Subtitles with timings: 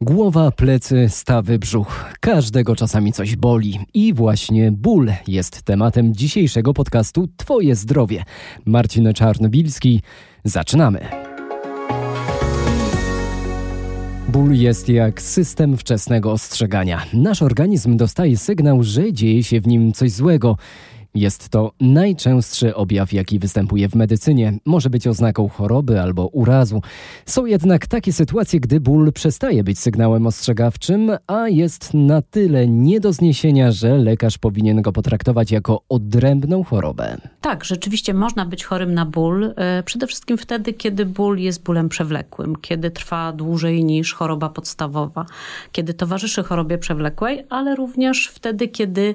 [0.00, 2.04] Głowa, plecy, stawy, brzuch.
[2.20, 3.78] Każdego czasami coś boli.
[3.94, 8.24] I właśnie ból jest tematem dzisiejszego podcastu Twoje zdrowie.
[8.66, 10.02] Marcin Czarnobilski.
[10.44, 11.00] Zaczynamy.
[14.28, 17.02] Ból jest jak system wczesnego ostrzegania.
[17.12, 20.56] Nasz organizm dostaje sygnał, że dzieje się w nim coś złego.
[21.14, 24.58] Jest to najczęstszy objaw, jaki występuje w medycynie.
[24.64, 26.82] Może być oznaką choroby albo urazu.
[27.26, 33.00] Są jednak takie sytuacje, gdy ból przestaje być sygnałem ostrzegawczym, a jest na tyle nie
[33.00, 37.16] do zniesienia, że lekarz powinien go potraktować jako odrębną chorobę.
[37.40, 39.54] Tak, rzeczywiście można być chorym na ból.
[39.56, 45.26] E, przede wszystkim wtedy, kiedy ból jest bólem przewlekłym, kiedy trwa dłużej niż choroba podstawowa,
[45.72, 49.14] kiedy towarzyszy chorobie przewlekłej, ale również wtedy, kiedy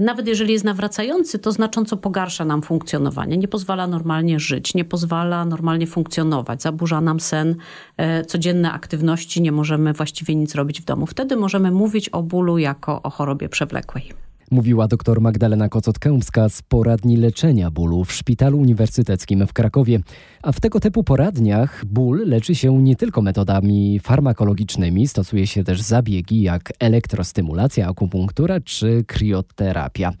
[0.00, 5.44] nawet jeżeli jest nawracający, to znacząco pogarsza nam funkcjonowanie, nie pozwala normalnie żyć, nie pozwala
[5.44, 7.56] normalnie funkcjonować, zaburza nam sen,
[7.96, 11.06] e, codzienne aktywności, nie możemy właściwie nic robić w domu.
[11.06, 14.29] Wtedy możemy mówić o bólu jako o chorobie przewlekłej.
[14.52, 20.00] Mówiła dr Magdalena Kocot-Kępska z poradni leczenia bólu w Szpitalu Uniwersyteckim w Krakowie.
[20.42, 25.80] A w tego typu poradniach ból leczy się nie tylko metodami farmakologicznymi, stosuje się też
[25.80, 30.12] zabiegi jak elektrostymulacja, akupunktura czy krioterapia.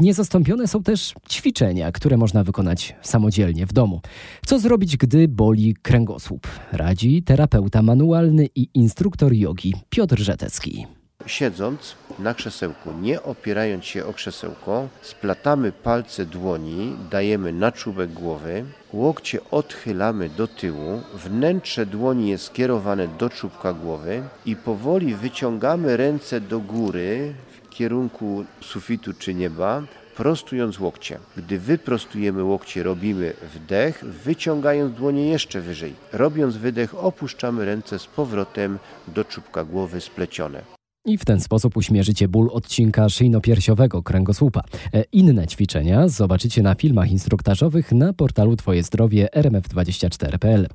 [0.00, 4.00] Niezastąpione są też ćwiczenia, które można wykonać samodzielnie w domu.
[4.46, 6.46] Co zrobić, gdy boli kręgosłup?
[6.72, 10.86] Radzi terapeuta manualny i instruktor jogi Piotr Żetecki.
[11.26, 18.64] Siedząc na krzesełku, nie opierając się o krzesełko, splatamy palce dłoni, dajemy na czubek głowy,
[18.92, 26.40] łokcie odchylamy do tyłu, wnętrze dłoni jest skierowane do czubka głowy i powoli wyciągamy ręce
[26.40, 29.82] do góry w kierunku sufitu czy nieba,
[30.16, 31.18] prostując łokcie.
[31.36, 35.94] Gdy wyprostujemy łokcie, robimy wdech, wyciągając dłonie jeszcze wyżej.
[36.12, 40.81] Robiąc wydech, opuszczamy ręce z powrotem do czubka głowy splecione.
[41.04, 44.62] I w ten sposób uśmierzycie ból odcinka szyjno-piersiowego kręgosłupa.
[44.94, 50.68] E, inne ćwiczenia zobaczycie na filmach instruktażowych na portalu Twoje zdrowie rmf24.pl.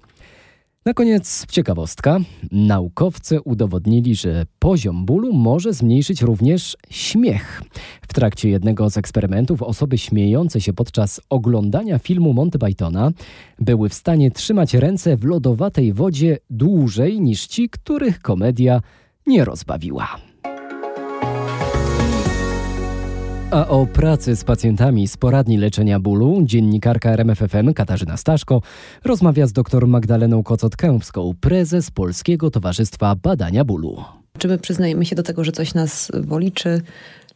[0.86, 2.20] Na koniec ciekawostka.
[2.52, 7.62] Naukowcy udowodnili, że poziom bólu może zmniejszyć również śmiech.
[8.02, 13.12] W trakcie jednego z eksperymentów osoby śmiejące się podczas oglądania filmu Monty Pythona
[13.60, 18.82] były w stanie trzymać ręce w lodowatej wodzie dłużej niż ci, których komedia
[19.28, 20.08] nie rozbawiła.
[23.52, 28.62] A o pracy z pacjentami z poradni leczenia bólu dziennikarka RMFFM Katarzyna Staszko
[29.06, 34.04] rozmawia z dr Magdaleną Kocot-Kępską, prezes Polskiego Towarzystwa Badania Bólu.
[34.38, 36.82] Czy my przyznajemy się do tego, że coś nas boli, czy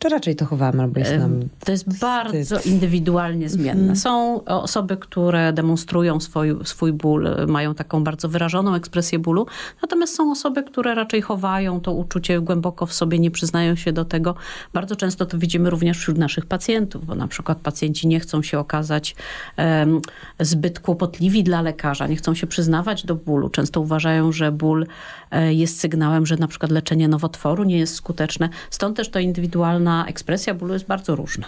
[0.02, 2.02] czy raczej to chowamy albo jest nam To jest wstyd.
[2.02, 3.84] bardzo indywidualnie zmienne.
[3.84, 3.96] Mm.
[3.96, 9.46] Są osoby, które demonstrują swój, swój ból, mają taką bardzo wyrażoną ekspresję bólu,
[9.82, 14.06] natomiast są osoby, które raczej chowają to uczucie głęboko w sobie, nie przyznają się do
[14.06, 14.36] tego.
[14.74, 18.60] Bardzo często to widzimy również wśród naszych pacjentów, bo na przykład pacjenci nie chcą się
[18.60, 19.16] okazać
[19.58, 20.02] um,
[20.40, 23.50] zbyt kłopotliwi dla lekarza, nie chcą się przyznawać do bólu.
[23.50, 24.86] Często uważają, że ból
[25.32, 28.50] e, jest sygnałem, że na przykład leczenie nowotworu nie jest skuteczne.
[28.70, 31.48] Stąd też to indywidualna ekspresja bólu jest bardzo różna.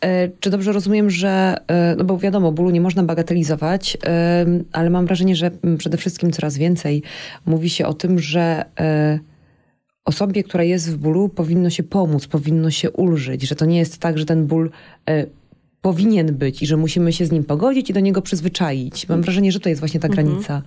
[0.00, 4.90] E, czy dobrze rozumiem, że, e, no bo wiadomo, bólu nie można bagatelizować, e, ale
[4.90, 7.02] mam wrażenie, że przede wszystkim coraz więcej
[7.46, 8.64] mówi się o tym, że
[10.04, 13.98] osobie, która jest w bólu, powinno się pomóc, powinno się ulżyć, że to nie jest
[13.98, 14.70] tak, że ten ból
[15.84, 19.08] powinien być i że musimy się z nim pogodzić i do niego przyzwyczaić.
[19.08, 20.26] Mam wrażenie, że to jest właśnie ta mhm.
[20.26, 20.62] granica.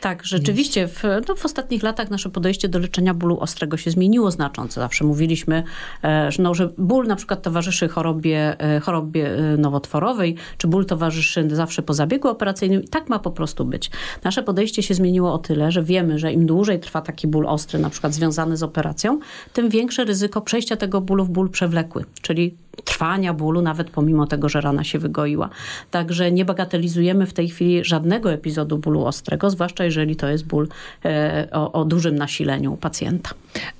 [0.00, 4.30] Tak, rzeczywiście w, no, w ostatnich latach nasze podejście do leczenia bólu ostrego się zmieniło
[4.30, 4.80] znacząco.
[4.80, 5.62] Zawsze mówiliśmy,
[6.04, 10.86] e, że, no, że ból na przykład towarzyszy chorobie, e, chorobie e, nowotworowej, czy ból
[10.86, 13.90] towarzyszy zawsze po zabiegu operacyjnym i tak ma po prostu być.
[14.24, 17.78] Nasze podejście się zmieniło o tyle, że wiemy, że im dłużej trwa taki ból ostry,
[17.78, 19.18] na przykład związany z operacją,
[19.52, 24.48] tym większe ryzyko przejścia tego bólu w ból przewlekły, czyli trwania bólu, nawet pomimo tego,
[24.48, 25.48] że rana się wygoiła.
[25.90, 30.68] Także nie bagatelizujemy w tej chwili żadnego epizodu bólu ostrego, zwłaszcza jeżeli to jest ból
[31.04, 33.30] e, o, o, dużym nasileniu u pacjenta.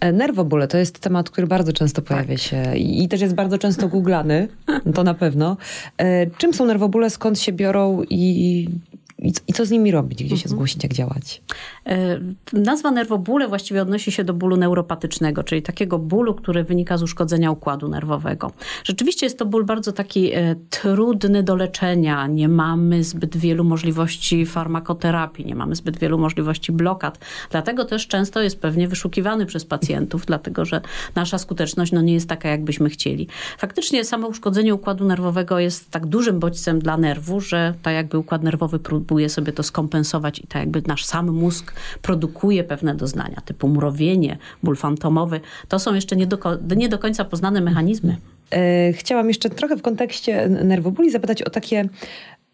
[0.00, 2.38] E, nerwobóle to jest temat, który bardzo często pojawia tak.
[2.38, 4.48] się i, i też jest bardzo często googlany,
[4.94, 5.56] to na pewno.
[5.98, 8.68] E, czym są nerwobóle, skąd się biorą i
[9.24, 10.24] i, co z nimi robić?
[10.24, 10.50] Gdzie się mhm.
[10.50, 11.42] zgłosić, jak działać?
[11.86, 12.20] E,
[12.52, 17.50] nazwa nerwobóle właściwie odnosi się do bólu neuropatycznego, czyli takiego bólu, który wynika z uszkodzenia
[17.50, 18.52] układu nerwowego.
[18.84, 22.26] Rzeczywiście jest to ból bardzo taki e, trudny do leczenia.
[22.26, 27.18] Nie mamy zbyt wielu możliwości farmakoterapii, nie mamy zbyt wielu możliwości blokad.
[27.50, 30.80] Dlatego też często jest pewnie wyszukiwany przez pacjentów, dlatego że
[31.14, 33.28] nasza skuteczność no, nie jest taka, jakbyśmy chcieli.
[33.58, 38.42] Faktycznie samo uszkodzenie układu nerwowego jest tak dużym bodźcem dla nerwu, że tak jakby układ
[38.42, 41.72] nerwowy próbuje próbuje sobie to skompensować i tak jakby nasz sam mózg
[42.02, 45.40] produkuje pewne doznania, typu mrowienie, ból fantomowy.
[45.68, 46.38] To są jeszcze nie do,
[46.76, 48.16] nie do końca poznane mechanizmy.
[48.50, 51.88] E, chciałam jeszcze trochę w kontekście nerwobuli zapytać o takie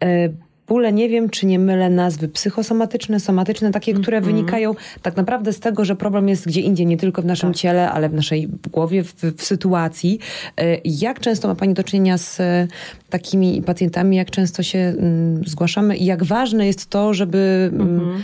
[0.03, 0.29] e,
[0.67, 4.33] bóle, nie wiem, czy nie mylę nazwy psychosomatyczne, somatyczne, takie, które mm -hmm.
[4.33, 7.57] wynikają tak naprawdę z tego, że problem jest gdzie indziej, nie tylko w naszym tak.
[7.57, 10.19] ciele, ale w naszej głowie, w, w, sytuacji.
[10.57, 12.41] E, jak często ma Pani do czynienia z
[13.09, 18.21] takimi pacjentami, jak często się mm, zgłaszamy i jak ważne jest to, żeby mm -hmm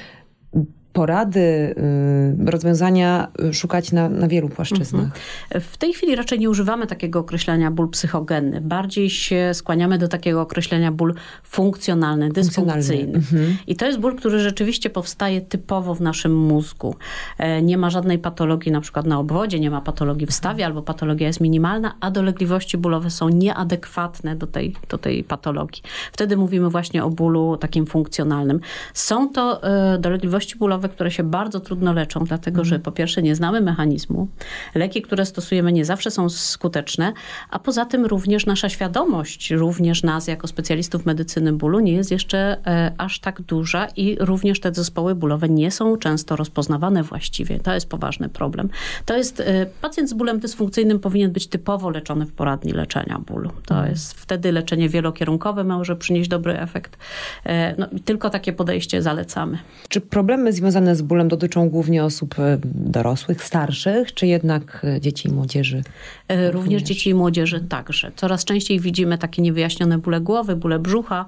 [0.98, 5.04] porady, y, rozwiązania szukać na, na wielu płaszczyznach.
[5.04, 5.62] Mhm.
[5.62, 8.62] W tej chwili raczej nie używamy takiego określenia ból psychogenny.
[8.62, 11.14] Bardziej się skłaniamy do takiego określenia ból
[11.44, 13.14] funkcjonalny, dysfunkcyjny.
[13.14, 13.58] Mhm.
[13.68, 16.96] I to jest ból, który rzeczywiście powstaje typowo w naszym mózgu.
[17.38, 20.82] E, nie ma żadnej patologii na przykład na obwodzie, nie ma patologii w stawie albo
[20.82, 25.84] patologia jest minimalna, a dolegliwości bólowe są nieadekwatne do tej, do tej patologii.
[26.12, 28.60] Wtedy mówimy właśnie o bólu takim funkcjonalnym.
[28.94, 33.36] Są to e, dolegliwości bólowe które się bardzo trudno leczą, dlatego że po pierwsze nie
[33.36, 34.28] znamy mechanizmu,
[34.76, 37.14] leki, które stosujemy nie zawsze są skuteczne,
[37.50, 42.58] a poza tym również nasza świadomość, również nas jako specjalistów medycyny bólu nie jest jeszcze
[42.68, 47.60] e, aż tak duża i również te zespoły bólowe nie są często rozpoznawane właściwie.
[47.60, 48.70] To jest poważny problem.
[49.06, 53.50] To jest, e, pacjent z bólem dysfunkcyjnym powinien być typowo leczony w poradni leczenia bólu.
[53.66, 53.90] To mhm.
[53.90, 56.98] jest wtedy leczenie wielokierunkowe może przynieść dobry efekt.
[57.46, 59.58] E, no, tylko takie podejście zalecamy.
[59.90, 65.02] Czy problemy związane związane z bólem dotyczą głównie osób e, dorosłych, starszych, czy jednak e,
[65.02, 65.84] dzieci i młodzieży?
[66.28, 68.12] E, również dzieci i młodzieży także.
[68.16, 71.26] Coraz częściej widzimy takie niewyjaśnione bóle głowy, bóle brzucha.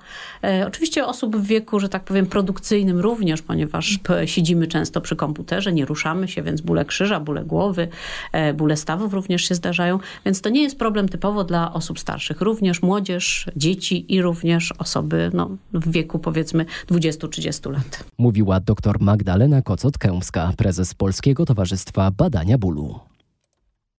[0.68, 5.86] Oczywiście osób w wieku, że tak powiem, produkcyjnym również, ponieważ siedzimy często przy komputerze, nie
[5.86, 7.88] ruszamy się, więc bóle krzyża, bóle głowy,
[8.54, 10.00] bóle stawów również się zdarzają.
[10.26, 12.42] Więc to nie jest problem typowo dla osób starszych.
[12.42, 18.04] Również młodzież, dzieci i również osoby no, w wieku powiedzmy 20-30 lat.
[18.18, 23.09] Mówiła dr Magda Magdalena Kocot-Kępska, prezes Polskiego Towarzystwa Badania Bólu.